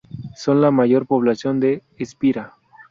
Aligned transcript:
Son 0.35 0.61
la 0.61 0.71
mayor 0.71 1.05
población 1.05 1.59
de 1.59 1.83
Spira. 2.03 2.55